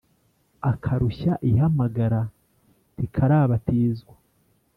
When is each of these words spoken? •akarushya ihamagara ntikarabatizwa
•akarushya 0.71 1.33
ihamagara 1.49 2.21
ntikarabatizwa 2.95 4.15